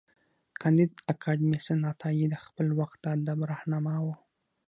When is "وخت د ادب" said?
2.79-3.39